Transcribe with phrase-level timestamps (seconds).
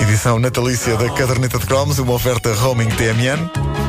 [0.00, 3.81] Edição natalícia da Caderneta de Cromos, uma oferta roaming TMN.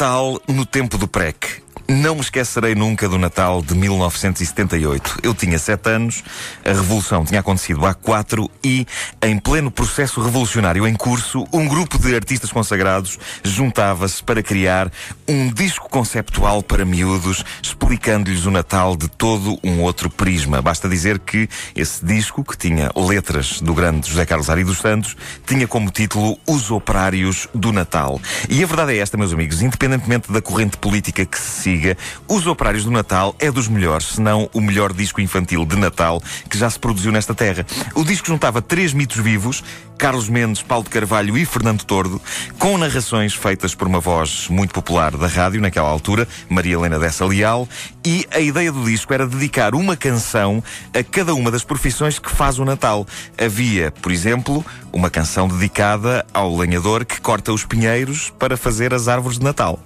[0.00, 1.62] Natal no tempo do PREC.
[1.90, 5.18] Não me esquecerei nunca do Natal de 1978.
[5.24, 6.22] Eu tinha sete anos,
[6.64, 8.86] a Revolução tinha acontecido há quatro e,
[9.20, 14.88] em pleno processo revolucionário em curso, um grupo de artistas consagrados juntava-se para criar
[15.26, 20.62] um disco conceptual para miúdos, explicando-lhes o Natal de todo um outro prisma.
[20.62, 25.16] Basta dizer que esse disco, que tinha letras do grande José Carlos Ari dos Santos,
[25.44, 28.20] tinha como título Os Operários do Natal.
[28.48, 31.79] E a verdade é esta, meus amigos, independentemente da corrente política que se siga,
[32.28, 36.22] Os Operários do Natal é dos melhores, se não o melhor disco infantil de Natal
[36.48, 37.66] que já se produziu nesta terra.
[37.94, 39.62] O disco juntava três mitos vivos,
[40.00, 42.20] Carlos Mendes, Paulo de Carvalho e Fernando Tordo,
[42.58, 47.26] com narrações feitas por uma voz muito popular da rádio naquela altura, Maria Helena Dessa
[47.26, 47.68] Leal,
[48.02, 50.64] e a ideia do disco era dedicar uma canção
[50.94, 53.06] a cada uma das profissões que faz o Natal.
[53.38, 59.06] Havia, por exemplo, uma canção dedicada ao lenhador que corta os pinheiros para fazer as
[59.06, 59.78] árvores de Natal.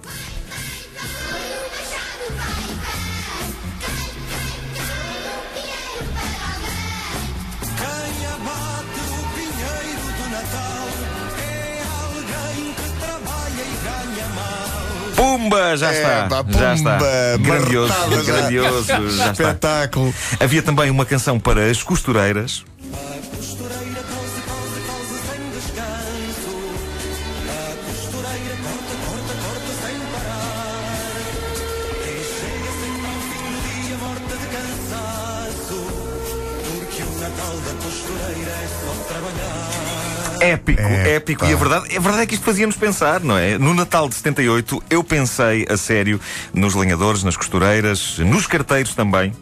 [15.15, 15.77] Pumba!
[15.77, 16.27] Já É, está.
[16.27, 17.37] pá, já pumba, está.
[17.39, 18.33] Grandioso, já.
[18.33, 18.87] grandioso.
[18.87, 18.99] Já
[19.31, 19.31] está.
[19.31, 20.13] Espetáculo.
[20.39, 22.63] Havia também uma canção para as costureiras.
[40.41, 41.41] Épico, É, épico.
[41.41, 41.49] pá.
[41.49, 43.57] E a verdade, a verdade é que isto fazia-nos pensar, não é?
[43.57, 46.19] No Natal de 78, eu pensei a sério
[46.53, 49.33] nos lenhadores, nas costureiras, nos carteiros também.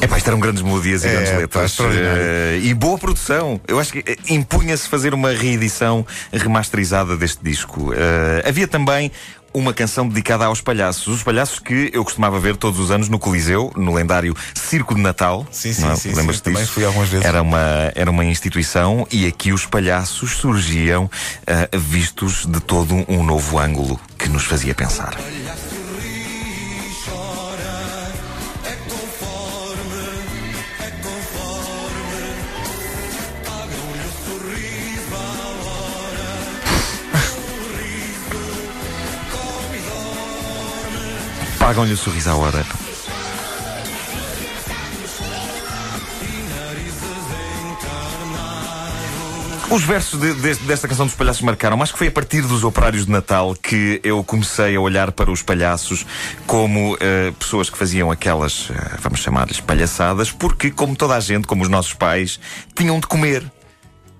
[0.00, 1.76] Epá, isto eram grandes melodias e É, grandes pá, letras.
[1.80, 3.60] Eh, e boa produção.
[3.66, 7.92] Eu acho que eh, impunha-se fazer uma reedição remasterizada deste disco.
[7.92, 9.10] Eh, havia também
[9.52, 11.08] uma canção dedicada aos palhaços.
[11.08, 15.00] Os palhaços que eu costumava ver todos os anos no Coliseu, no lendário Circo de
[15.00, 15.44] Natal.
[15.50, 15.96] Sim, sim, Não é?
[15.96, 16.74] sim, Lembras-te sim, também disso?
[16.74, 17.26] fui algumas vezes.
[17.26, 21.10] Era uma, era uma instituição e aqui os palhaços surgiam
[21.44, 25.16] eh, vistos de todo um novo ângulo que nos fazia pensar.
[41.68, 41.74] Dorme.
[41.74, 42.64] Pagam-lhe o sorriso à hora.
[49.70, 52.64] Os versos de- de- desta canção dos palhaços marcaram, mas que foi a partir dos
[52.64, 56.06] operários de Natal que eu comecei a olhar para os palhaços
[56.46, 61.46] como eh, pessoas que faziam aquelas, eh, vamos chamar-lhes palhaçadas, porque, como toda a gente,
[61.46, 62.40] como os nossos pais,
[62.74, 63.44] tinham de comer.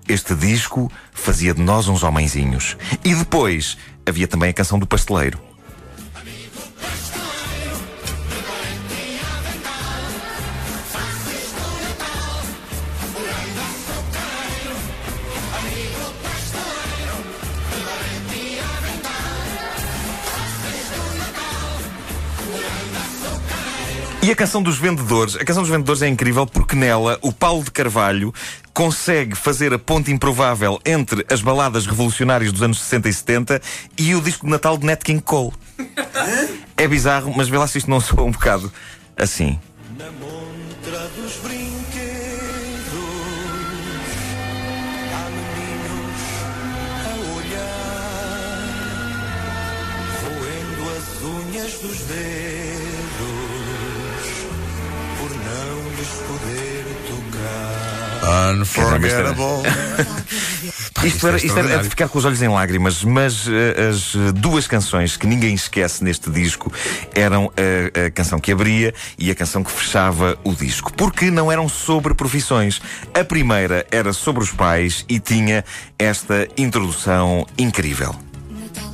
[0.07, 2.77] Este disco fazia de nós uns homenzinhos.
[3.03, 3.75] E depois
[4.07, 5.48] havia também a canção do pasteleiro.
[24.21, 25.37] E a canção dos vendedores?
[25.37, 28.33] A canção dos vendedores é incrível porque nela o Paulo de Carvalho
[28.73, 33.61] consegue fazer a ponte improvável entre as baladas revolucionárias dos anos 60 e 70
[33.97, 35.53] e o disco de Natal de Nat King Cole.
[36.75, 38.69] É bizarro, mas vê lá se isto não soa um bocado
[39.15, 39.57] assim.
[39.97, 41.69] Na montra dos brinquedos
[45.13, 46.21] há meninos
[47.05, 48.59] a olhar,
[50.23, 52.58] roendo as unhas dos dedos
[56.11, 58.53] poder tocar.
[58.53, 59.63] Unforgettable.
[61.03, 64.13] Isto era, é isto era de ficar com os olhos em lágrimas, mas eh, as
[64.15, 66.71] eh, duas canções que ninguém esquece neste disco
[67.15, 70.91] eram a, a canção que abria e a canção que fechava o disco.
[70.93, 72.81] Porque não eram sobre profissões.
[73.13, 75.63] A primeira era sobre os pais e tinha
[75.97, 78.13] esta introdução incrível.
[78.49, 78.93] Natal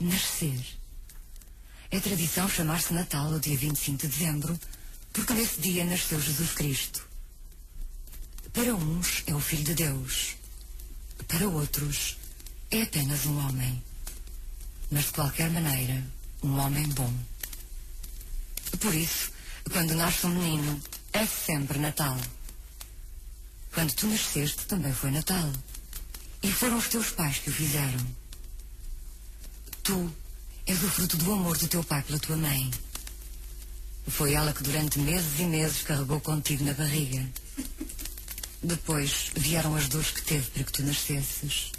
[0.00, 0.60] nascer.
[1.90, 4.58] É tradição chamar-se Natal o dia 25 de dezembro,
[5.14, 7.06] porque nesse dia nasceu Jesus Cristo.
[8.52, 10.36] Para uns é o Filho de Deus,
[11.26, 12.18] para outros
[12.70, 13.82] é apenas um homem.
[14.90, 16.04] Mas de qualquer maneira,
[16.42, 17.12] um homem bom.
[18.80, 19.30] Por isso,
[19.72, 20.82] quando nasce um menino,
[21.12, 22.18] é sempre Natal.
[23.72, 25.50] Quando tu nasceste, também foi Natal.
[26.42, 28.06] E foram os teus pais que o fizeram.
[29.82, 30.14] Tu
[30.66, 32.70] és o fruto do amor do teu pai pela tua mãe.
[34.06, 37.24] Foi ela que durante meses e meses carregou contigo na barriga.
[38.62, 41.72] Depois vieram as dores que teve para que tu nascesses.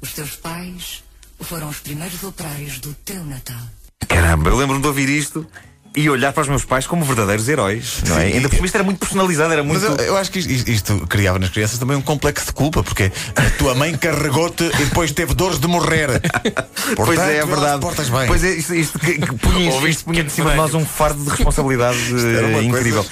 [0.00, 1.02] Os teus pais
[1.40, 3.68] foram os primeiros operários do teu Natal.
[4.08, 5.46] Caramba, eu lembro-me de ouvir isto
[5.94, 8.02] e olhar para os meus pais como verdadeiros heróis.
[8.06, 8.28] Não é?
[8.28, 8.36] Sim.
[8.36, 9.82] Ainda por cima isto era muito personalizado, era muito.
[9.82, 12.82] Mas eu, eu acho que isto, isto criava nas crianças também um complexo de culpa,
[12.82, 16.20] porque a tua mãe carregou-te e depois teve dores de morrer.
[16.20, 17.80] Portanto, Pois é, é verdade.
[17.80, 18.26] portas bem.
[18.28, 20.84] Pois é, isto, isto que, que punha, Ouviste isto punha de cima de nós um
[20.84, 21.98] fardo de responsabilidade
[22.36, 23.04] era eh, incrível.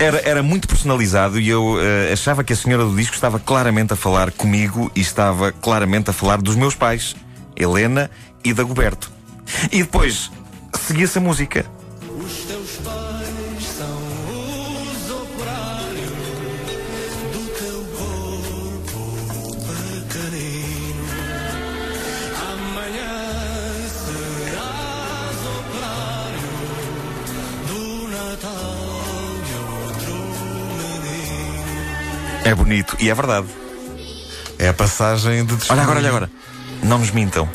[0.00, 3.92] Era, era muito personalizado e eu eh, achava que a senhora do disco estava claramente
[3.92, 7.14] a falar comigo e estava claramente a falar dos meus pais,
[7.54, 8.10] Helena
[8.42, 9.12] e Dagoberto.
[9.70, 10.30] E depois
[10.86, 11.66] seguia-se a música.
[32.44, 33.48] É bonito e é verdade.
[34.58, 36.30] É a passagem de Olha agora, olha agora.
[36.82, 37.48] Não nos mintam.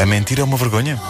[0.00, 1.00] A mentira é uma vergonha?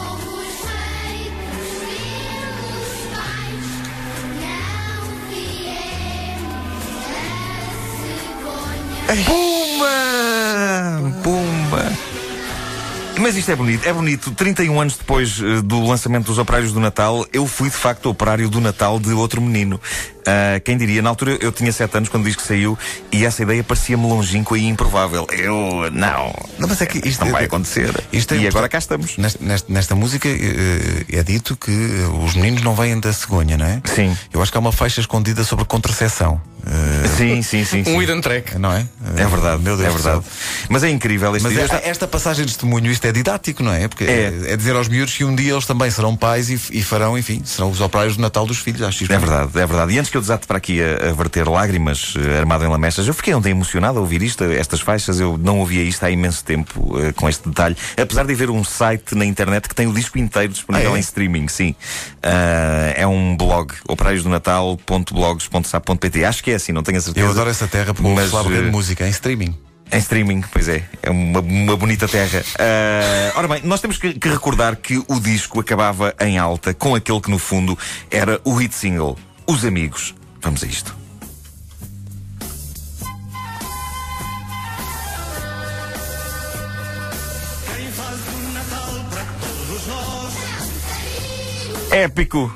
[9.26, 9.57] Pumba!
[13.18, 14.30] Mas isto é bonito, é bonito.
[14.30, 18.48] 31 anos depois eh, do lançamento dos Operários do Natal, eu fui de facto operário
[18.48, 19.80] do Natal de outro menino.
[20.28, 21.00] Ah, quem diria?
[21.00, 22.76] Na altura eu tinha 7 anos quando o disco saiu
[23.10, 25.26] e essa ideia parecia-me longínqua e improvável.
[25.32, 26.34] Eu, não.
[26.58, 27.90] Não, mas é que isto não é- vai acontecer.
[28.12, 29.16] isto é e agora cá estamos.
[29.16, 31.70] Nesta, nesta- nesta música eh, é dito que
[32.24, 33.80] os meninos não vêm da cegonha, não é?
[33.84, 34.16] Sim.
[34.32, 36.40] Eu acho que há uma faixa escondida sobre contracepção.
[36.66, 37.82] Eh, Sim, sim, sim.
[37.84, 37.94] sim.
[37.94, 38.58] Um hidden track.
[38.58, 38.86] não é?
[39.16, 40.24] É verdade, Meu Deus é verdade.
[40.24, 40.32] céu.
[40.68, 41.74] Mas é incrível este Mas disco.
[41.74, 43.88] esta, esta passagem de testemunho, isto é didático, não é?
[43.88, 44.32] Porque É.
[44.48, 47.40] é, dizer aos miúdos que um dia eles também serão pais e, e farão, enfim,
[47.44, 48.82] serão os operários do Natal dos filhos.
[48.82, 49.92] Acho isto É verdade, é verdade.
[49.94, 53.06] E antes que eu desate para aqui a, a verter lágrimas eh, armado em lamechas,
[53.06, 55.20] eu fiquei ontem emocionado a ouvir isto, estas faixas.
[55.20, 57.76] Eu não ouvia isto há imenso tempo eh, com este detalhe.
[58.00, 60.98] Apesar de haver um site na internet que tem o disco inteiro disponível Ah, é?
[60.98, 61.74] em streaming, sim.
[62.22, 66.24] Ah, é um blog, operaiosdonatal.blogs.sap.pt.
[66.24, 67.26] Acho que é assim, não tenho a certeza.
[67.26, 69.54] Eu adoro essa terra porque Mas, lá eh, música em streaming.
[69.90, 70.82] em streaming, pois é.
[71.02, 72.42] É uma, uma bonita terra.
[72.58, 76.94] Ah, ora bem, nós temos que, que recordar que o disco acabava em alta com
[76.94, 77.76] aquele que, no fundo,
[78.10, 79.16] era o hit single,
[79.48, 80.14] Os Amigos.
[80.42, 80.94] Vamos a isto.
[91.90, 92.52] Épico!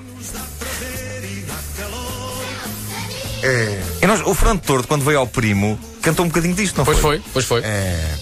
[4.00, 6.98] E nós, o Fernando Tordo, quando veio ao primo, cantou um bocadinho disto, não Pois
[6.98, 7.18] foi?
[7.18, 7.60] foi, pois foi.
[7.64, 8.14] É,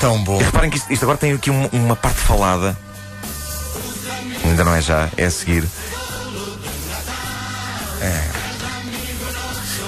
[0.00, 0.40] Tão bom.
[0.40, 2.76] E reparem que isto, isto agora tem aqui um- uma parte falada.
[4.44, 5.64] Ainda não é já, é a seguir.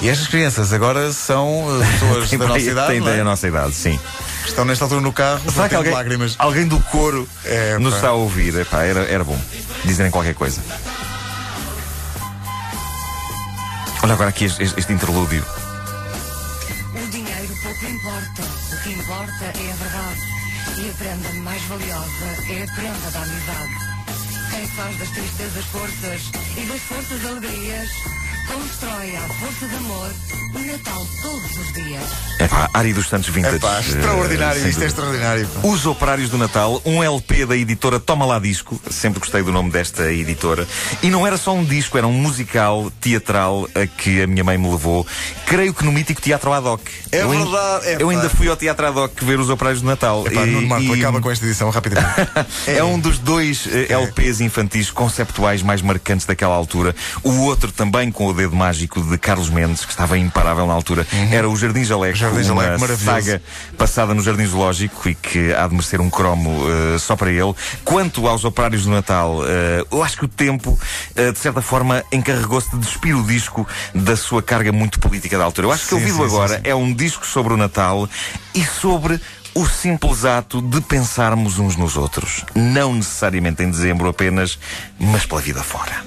[0.01, 3.17] E estas crianças agora são eh, pessoas da nossa idade, tem não é?
[3.19, 3.99] da nossa idade, sim.
[4.43, 6.35] que estão nesta altura no carro, Será que alguém, lágrimas.
[6.41, 7.97] alguém do coro É, nos pá.
[7.99, 8.53] está a ouvir?
[8.59, 9.39] Epá, era, era bom
[9.85, 10.61] dizerem qualquer coisa.
[14.03, 15.45] Olha agora aqui este, este interlúdio.
[18.43, 18.75] Importa.
[18.75, 20.21] O que importa é a verdade.
[20.79, 23.93] E a prenda mais valiosa é a prenda da amizade.
[24.51, 26.23] Quem faz das tristezas forças
[26.57, 27.91] e das forças alegrias,
[28.47, 30.11] constrói à força de amor
[30.55, 32.03] o Natal todos os dias.
[32.39, 33.57] Epá, Ari dos Santos Vintage.
[33.57, 35.47] É pá, eh, extraordinário, sem isto é extraordinário.
[35.49, 35.69] pá.
[35.69, 38.79] Os Operários do Natal, um LP da editora Toma Lá Disco.
[38.91, 40.67] Sempre gostei do nome desta editora.
[41.03, 44.59] E não era só um disco, era um musical teatral a que a minha mãe
[44.59, 45.07] me levou.
[45.47, 46.83] Creio que no mítico Teatro Ad Hoc.
[47.11, 48.13] É eu verdade, é eu pá.
[48.13, 50.27] ainda fui ao Teatro Ad Hoc ver os Operários do Natal.
[50.27, 52.29] Epá, E- Nuno Marco, e- acaba com esta edição rapidamente.
[52.67, 56.95] é um dos dois eh, LPs infantis conceptuais mais marcantes daquela altura.
[57.23, 61.07] O outro também com o dedo mágico de Carlos Mendes, que estava imparável na altura.
[61.31, 63.05] Era o Jardim Jaleco, Jardim uma Jaleco, maravilhoso.
[63.05, 63.43] saga
[63.79, 67.55] passada no Jardim Zoológico e que há de merecer um cromo eh, só para ele.
[67.85, 70.79] Quanto aos operários do Natal, eh, eu acho que o tempo,
[71.15, 75.45] eh, de certa forma, encarregou-se de despir o disco da sua carga muito política da
[75.45, 75.69] altura.
[75.69, 76.63] Eu acho que ouvido sim, agora sim.
[76.65, 78.09] é um disco sobre o Natal
[78.55, 79.21] e sobre
[79.55, 82.45] o simples ato de pensarmos uns nos outros.
[82.55, 84.59] Não necessariamente em dezembro apenas,
[84.99, 86.05] mas pela vida fora.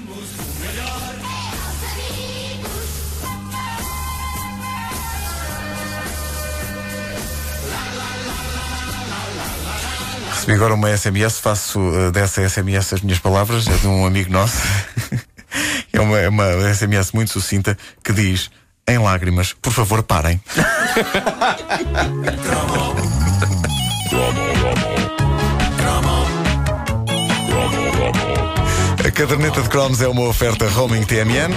[10.46, 14.30] Recebi agora uma SMS, faço eh, dessa SMS as minhas palavras, é de um amigo
[14.30, 14.58] nosso.
[15.92, 18.48] é uma, é uma SMS muito sucinta que diz:
[18.86, 20.40] em lágrimas, por favor, parem.
[29.04, 31.50] A caderneta de cromos é uma oferta roaming TMN.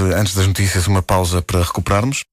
[0.00, 2.24] Antes das notícias, uma pausa para recuperarmos.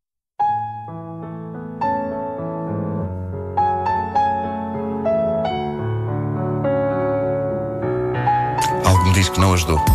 [8.86, 9.84] Algo me diz que não ajudou.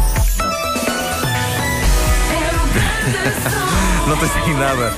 [4.06, 4.94] Não tens aqui nada.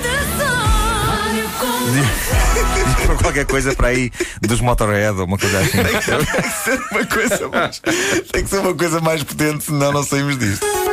[1.93, 5.83] Diz qualquer coisa para aí dos Motorhead ou uma coisa assim.
[5.83, 7.81] Tem que ser uma coisa mais,
[8.33, 10.84] tem que ser uma coisa mais potente, senão não saímos disto.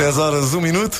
[0.00, 0.96] 10 horas, 1 minuto.